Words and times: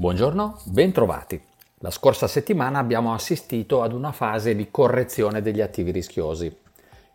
Buongiorno, 0.00 0.60
bentrovati. 0.66 1.42
La 1.78 1.90
scorsa 1.90 2.28
settimana 2.28 2.78
abbiamo 2.78 3.14
assistito 3.14 3.82
ad 3.82 3.92
una 3.92 4.12
fase 4.12 4.54
di 4.54 4.68
correzione 4.70 5.42
degli 5.42 5.60
attivi 5.60 5.90
rischiosi. 5.90 6.56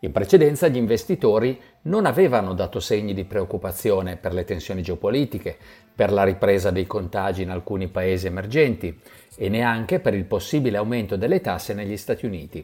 In 0.00 0.12
precedenza 0.12 0.68
gli 0.68 0.76
investitori 0.76 1.58
non 1.84 2.04
avevano 2.04 2.52
dato 2.52 2.80
segni 2.80 3.14
di 3.14 3.24
preoccupazione 3.24 4.18
per 4.18 4.34
le 4.34 4.44
tensioni 4.44 4.82
geopolitiche, 4.82 5.56
per 5.94 6.12
la 6.12 6.24
ripresa 6.24 6.70
dei 6.70 6.86
contagi 6.86 7.40
in 7.40 7.48
alcuni 7.48 7.88
paesi 7.88 8.26
emergenti 8.26 9.00
e 9.34 9.48
neanche 9.48 9.98
per 9.98 10.12
il 10.12 10.26
possibile 10.26 10.76
aumento 10.76 11.16
delle 11.16 11.40
tasse 11.40 11.72
negli 11.72 11.96
Stati 11.96 12.26
Uniti, 12.26 12.62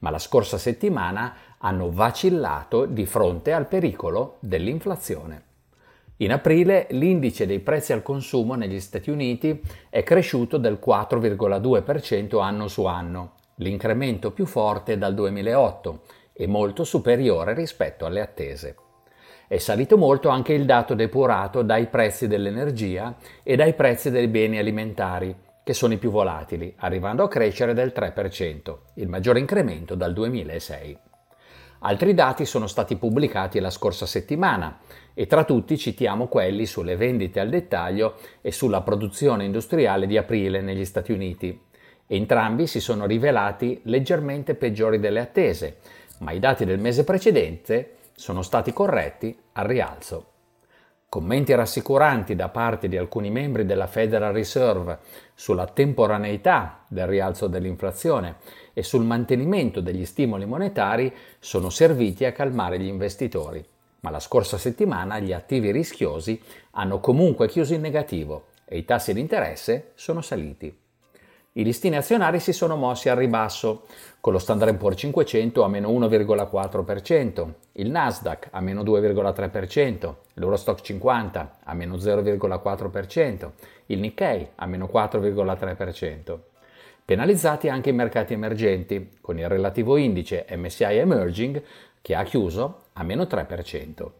ma 0.00 0.10
la 0.10 0.18
scorsa 0.18 0.58
settimana 0.58 1.34
hanno 1.56 1.90
vacillato 1.90 2.84
di 2.84 3.06
fronte 3.06 3.54
al 3.54 3.66
pericolo 3.68 4.36
dell'inflazione. 4.40 5.51
In 6.22 6.30
aprile 6.30 6.86
l'indice 6.90 7.46
dei 7.46 7.58
prezzi 7.58 7.92
al 7.92 8.04
consumo 8.04 8.54
negli 8.54 8.78
Stati 8.78 9.10
Uniti 9.10 9.60
è 9.90 10.04
cresciuto 10.04 10.56
del 10.56 10.78
4,2% 10.80 12.40
anno 12.40 12.68
su 12.68 12.84
anno, 12.84 13.32
l'incremento 13.56 14.30
più 14.30 14.46
forte 14.46 14.96
dal 14.96 15.14
2008 15.14 16.02
e 16.32 16.46
molto 16.46 16.84
superiore 16.84 17.54
rispetto 17.54 18.06
alle 18.06 18.20
attese. 18.20 18.76
È 19.48 19.58
salito 19.58 19.96
molto 19.96 20.28
anche 20.28 20.52
il 20.52 20.64
dato 20.64 20.94
depurato 20.94 21.62
dai 21.62 21.88
prezzi 21.88 22.28
dell'energia 22.28 23.16
e 23.42 23.56
dai 23.56 23.74
prezzi 23.74 24.08
dei 24.08 24.28
beni 24.28 24.58
alimentari, 24.58 25.34
che 25.64 25.74
sono 25.74 25.94
i 25.94 25.98
più 25.98 26.12
volatili, 26.12 26.72
arrivando 26.76 27.24
a 27.24 27.28
crescere 27.28 27.74
del 27.74 27.92
3%, 27.92 28.76
il 28.94 29.08
maggiore 29.08 29.40
incremento 29.40 29.96
dal 29.96 30.12
2006. 30.12 30.98
Altri 31.84 32.14
dati 32.14 32.44
sono 32.44 32.68
stati 32.68 32.94
pubblicati 32.94 33.58
la 33.58 33.70
scorsa 33.70 34.06
settimana 34.06 34.78
e 35.14 35.26
tra 35.26 35.42
tutti 35.42 35.76
citiamo 35.76 36.28
quelli 36.28 36.64
sulle 36.64 36.94
vendite 36.94 37.40
al 37.40 37.48
dettaglio 37.48 38.18
e 38.40 38.52
sulla 38.52 38.82
produzione 38.82 39.44
industriale 39.44 40.06
di 40.06 40.16
aprile 40.16 40.60
negli 40.60 40.84
Stati 40.84 41.10
Uniti. 41.10 41.60
Entrambi 42.06 42.68
si 42.68 42.78
sono 42.78 43.04
rivelati 43.04 43.80
leggermente 43.84 44.54
peggiori 44.54 45.00
delle 45.00 45.18
attese, 45.18 45.78
ma 46.18 46.30
i 46.30 46.38
dati 46.38 46.64
del 46.64 46.78
mese 46.78 47.02
precedente 47.02 47.96
sono 48.14 48.42
stati 48.42 48.72
corretti 48.72 49.36
al 49.54 49.66
rialzo. 49.66 50.31
Commenti 51.12 51.54
rassicuranti 51.54 52.34
da 52.34 52.48
parte 52.48 52.88
di 52.88 52.96
alcuni 52.96 53.30
membri 53.30 53.66
della 53.66 53.86
Federal 53.86 54.32
Reserve 54.32 55.00
sulla 55.34 55.66
temporaneità 55.66 56.86
del 56.88 57.06
rialzo 57.06 57.48
dell'inflazione 57.48 58.36
e 58.72 58.82
sul 58.82 59.04
mantenimento 59.04 59.82
degli 59.82 60.06
stimoli 60.06 60.46
monetari 60.46 61.14
sono 61.38 61.68
serviti 61.68 62.24
a 62.24 62.32
calmare 62.32 62.78
gli 62.78 62.86
investitori, 62.86 63.62
ma 64.00 64.08
la 64.08 64.20
scorsa 64.20 64.56
settimana 64.56 65.18
gli 65.18 65.34
attivi 65.34 65.70
rischiosi 65.70 66.40
hanno 66.70 66.98
comunque 66.98 67.46
chiuso 67.46 67.74
in 67.74 67.82
negativo 67.82 68.46
e 68.64 68.78
i 68.78 68.86
tassi 68.86 69.12
di 69.12 69.20
interesse 69.20 69.90
sono 69.94 70.22
saliti. 70.22 70.74
I 71.54 71.64
listini 71.64 71.96
azionari 71.96 72.40
si 72.40 72.54
sono 72.54 72.76
mossi 72.76 73.10
al 73.10 73.18
ribasso, 73.18 73.82
con 74.20 74.32
lo 74.32 74.38
Standard 74.38 74.74
Poor's 74.78 74.98
500 74.98 75.62
a 75.62 75.68
meno 75.68 75.90
1,4%, 75.90 77.46
il 77.72 77.90
Nasdaq 77.90 78.48
a 78.52 78.60
meno 78.62 78.82
2,3%, 78.82 80.14
l'Eurostock 80.32 80.80
50 80.80 81.58
a 81.62 81.74
meno 81.74 81.96
0,4%, 81.96 83.50
il 83.86 83.98
Nikkei 83.98 84.48
a 84.54 84.64
meno 84.64 84.88
4,3%. 84.90 86.38
Penalizzati 87.04 87.68
anche 87.68 87.90
i 87.90 87.92
mercati 87.92 88.32
emergenti, 88.32 89.18
con 89.20 89.38
il 89.38 89.46
relativo 89.46 89.98
indice 89.98 90.46
MSCI 90.48 90.84
Emerging 90.84 91.62
che 92.00 92.14
ha 92.14 92.22
chiuso 92.22 92.84
a 92.94 93.02
meno 93.02 93.24
3%. 93.24 94.10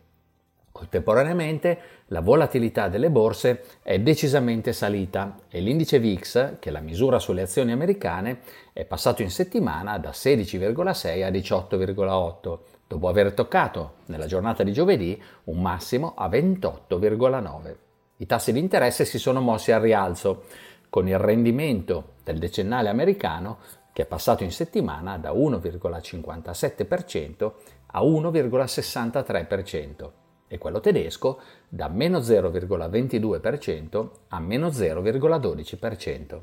Contemporaneamente 0.83 1.79
la 2.07 2.21
volatilità 2.21 2.89
delle 2.89 3.09
borse 3.09 3.63
è 3.83 4.01
decisamente 4.01 4.73
salita 4.73 5.37
e 5.49 5.61
l'indice 5.61 6.01
VIX, 6.01 6.59
che 6.59 6.71
è 6.71 6.73
la 6.73 6.81
misura 6.81 7.21
sulle 7.21 7.43
azioni 7.43 7.71
americane, 7.71 8.41
è 8.73 8.85
passato 8.85 9.23
in 9.23 9.31
settimana 9.31 9.97
da 9.98 10.11
16,6 10.11 11.23
a 11.23 11.31
18,8, 11.31 12.59
dopo 12.89 13.07
aver 13.07 13.33
toccato 13.33 13.98
nella 14.07 14.27
giornata 14.27 14.65
di 14.65 14.73
giovedì 14.73 15.23
un 15.45 15.63
massimo 15.63 16.15
a 16.17 16.27
28,9. 16.27 17.77
I 18.17 18.27
tassi 18.27 18.53
di 18.53 18.59
interesse 18.59 19.05
si 19.05 19.21
sono 19.21 19.41
mossi 19.41 19.71
al 19.71 19.83
rialzo, 19.83 20.47
con 20.91 21.07
il 21.07 21.17
rendimento 21.17 22.15
del 22.25 22.41
decennale 22.41 22.89
americano 22.89 23.59
che 23.92 24.03
è 24.03 24.07
passato 24.07 24.42
in 24.42 24.51
settimana 24.51 25.17
da 25.17 25.31
1,57% 25.31 27.53
a 27.87 28.03
1,63% 28.03 30.11
e 30.52 30.58
quello 30.58 30.80
tedesco 30.80 31.40
da 31.67 31.89
meno 31.89 32.18
0,22% 32.18 34.08
a 34.29 34.39
meno 34.39 34.68
0,12%. 34.68 36.40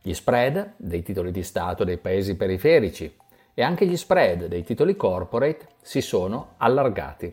Gli 0.00 0.14
spread 0.14 0.72
dei 0.78 1.02
titoli 1.02 1.30
di 1.30 1.42
Stato 1.42 1.84
dei 1.84 1.98
paesi 1.98 2.34
periferici 2.34 3.14
e 3.52 3.62
anche 3.62 3.84
gli 3.84 3.96
spread 3.98 4.46
dei 4.46 4.64
titoli 4.64 4.96
corporate 4.96 5.66
si 5.82 6.00
sono 6.00 6.54
allargati. 6.56 7.30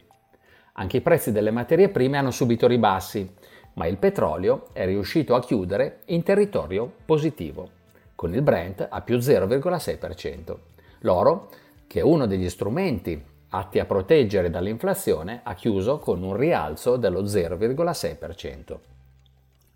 Anche 0.73 0.97
i 0.97 1.01
prezzi 1.01 1.31
delle 1.31 1.51
materie 1.51 1.87
prime 1.87 2.17
hanno 2.17 2.31
subito 2.31 2.67
ribassi, 2.67 3.33
ma 3.75 3.85
il 3.85 3.95
petrolio 3.95 4.67
è 4.73 4.85
riuscito 4.85 5.35
a 5.35 5.39
chiudere 5.39 6.01
in 6.07 6.21
territorio 6.23 6.91
positivo, 7.05 7.69
con 8.13 8.33
il 8.33 8.41
Brent 8.41 8.85
a 8.89 8.99
più 8.99 9.15
0,6%. 9.19 10.57
L'oro, 10.99 11.49
che 11.87 11.99
è 12.01 12.03
uno 12.03 12.25
degli 12.25 12.49
strumenti 12.49 13.31
atti 13.55 13.77
a 13.77 13.85
proteggere 13.85 14.49
dall'inflazione, 14.49 15.41
ha 15.43 15.53
chiuso 15.53 15.99
con 15.99 16.23
un 16.23 16.35
rialzo 16.35 16.97
dello 16.97 17.21
0,6%. 17.21 18.77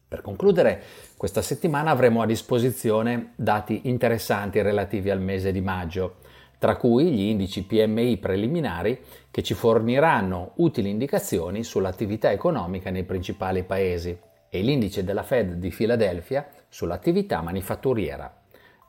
Per 0.08 0.22
concludere, 0.22 0.82
questa 1.16 1.44
settimana 1.44 1.92
avremo 1.92 2.22
a 2.22 2.26
disposizione 2.26 3.34
dati 3.36 3.82
interessanti 3.84 4.62
relativi 4.62 5.12
al 5.12 5.22
mese 5.22 5.52
di 5.52 5.62
maggio, 5.62 6.16
tra 6.58 6.76
cui 6.76 7.12
gli 7.12 7.30
indici 7.30 7.64
PMI 7.64 8.18
preliminari 8.18 9.00
che 9.30 9.44
ci 9.44 9.54
forniranno 9.54 10.54
utili 10.56 10.90
indicazioni 10.90 11.64
sull'attività 11.64 12.32
economica 12.32 12.90
nei 12.90 13.04
principali 13.04 13.64
paesi 13.64 14.18
e 14.50 14.62
l'indice 14.62 15.04
della 15.04 15.24
Fed 15.24 15.54
di 15.54 15.70
Filadelfia 15.70 16.48
sull'attività 16.68 17.42
manifatturiera. 17.42 18.34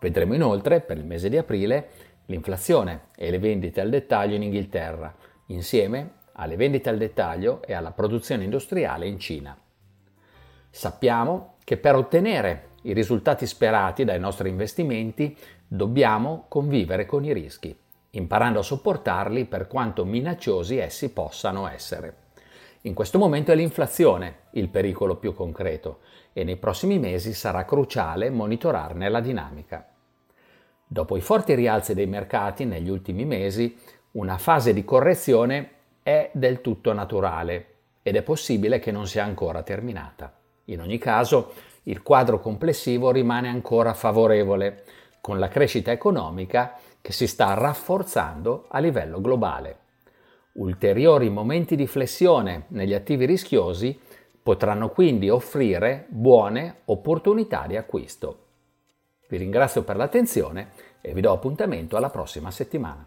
Vedremo 0.01 0.35
inoltre, 0.35 0.81
per 0.81 0.97
il 0.97 1.05
mese 1.05 1.29
di 1.29 1.37
aprile, 1.37 1.89
l'inflazione 2.29 3.09
e 3.17 3.31
le 3.31 3.39
vendite 3.39 3.81
al 3.81 3.91
dettaglio 3.91 4.35
in 4.35 4.43
Inghilterra, 4.43 5.15
insieme 5.47 6.17
alle 6.33 6.57
vendite 6.57 6.89
al 6.89 6.99
dettaglio 6.99 7.63
e 7.63 7.73
alla 7.73 7.93
produzione 7.93 8.45
industriale 8.45 9.07
in 9.07 9.19
Cina. 9.19 9.59
Sappiamo 10.71 11.57
che 11.65 11.77
per 11.77 11.95
ottenere 11.95 12.69
i 12.83 12.93
risultati 12.93 13.47
sperati 13.47 14.05
dai 14.05 14.21
nostri 14.21 14.49
investimenti 14.49 15.37
dobbiamo 15.67 16.45
convivere 16.49 17.07
con 17.07 17.25
i 17.25 17.33
rischi, 17.33 17.77
imparando 18.11 18.61
a 18.61 18.63
sopportarli 18.63 19.47
per 19.47 19.67
quanto 19.67 20.05
minacciosi 20.05 20.79
essi 20.79 21.11
possano 21.11 21.69
essere. 21.69 22.27
In 22.83 22.95
questo 22.95 23.19
momento 23.19 23.51
è 23.51 23.57
l'inflazione 23.57 24.43
il 24.53 24.69
pericolo 24.69 25.17
più 25.17 25.35
concreto 25.35 26.01
e 26.33 26.45
nei 26.45 26.57
prossimi 26.57 26.99
mesi 26.99 27.33
sarà 27.33 27.65
cruciale 27.65 28.31
monitorarne 28.31 29.09
la 29.09 29.21
dinamica. 29.21 29.98
Dopo 30.91 31.19
i 31.19 31.21
forti 31.21 31.55
rialzi 31.55 31.93
dei 31.93 32.07
mercati 32.07 32.65
negli 32.65 32.89
ultimi 32.89 33.27
mesi, 33.27 33.77
una 34.13 34.39
fase 34.39 34.73
di 34.73 34.85
correzione 34.85 35.71
è 36.03 36.31
del 36.33 36.63
tutto 36.63 36.95
naturale 36.95 37.67
ed 38.03 38.17
è 38.17 38.23
possibile 38.23 38.79
che 38.79 38.91
non 38.91 39.07
sia 39.07 39.23
ancora 39.23 39.63
terminata. 39.63 40.33
In 40.65 40.81
ogni 40.81 40.97
caso, 40.97 41.53
il 41.85 42.03
quadro 42.03 42.41
complessivo 42.41 43.11
rimane 43.11 43.49
ancora 43.49 43.93
favorevole, 43.93 44.85
con 45.21 45.39
la 45.39 45.49
crescita 45.49 45.93
economica 45.93 46.79
che 47.03 47.13
si 47.13 47.27
sta 47.27 47.53
rafforzando 47.53 48.65
a 48.69 48.79
livello 48.79 49.21
globale. 49.21 49.77
Ulteriori 50.53 51.29
momenti 51.29 51.77
di 51.77 51.87
flessione 51.87 52.65
negli 52.69 52.95
attivi 52.95 53.27
rischiosi 53.27 54.01
potranno 54.43 54.89
quindi 54.89 55.29
offrire 55.29 56.07
buone 56.09 56.81
opportunità 56.87 57.67
di 57.67 57.77
acquisto. 57.77 58.47
Vi 59.29 59.37
ringrazio 59.37 59.83
per 59.83 59.97
l'attenzione 59.97 60.71
e 61.01 61.13
vi 61.13 61.21
do 61.21 61.33
appuntamento 61.33 61.97
alla 61.97 62.11
prossima 62.11 62.51
settimana. 62.51 63.07